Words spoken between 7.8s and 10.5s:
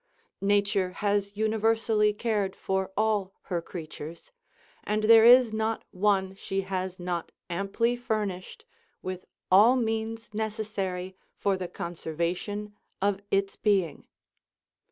furnished with all means